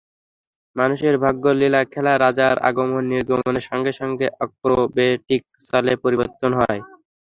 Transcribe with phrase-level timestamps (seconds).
[0.75, 6.81] মানুষের ভাগ্যের লীলাখেলা, রাজার আগমন-নির্গমনের সঙ্গে সঙ্গে অ্যাক্রোবেটিক চালে পরিবর্তিত হয়।